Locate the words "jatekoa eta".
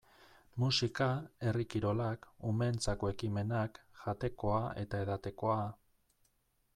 4.01-5.03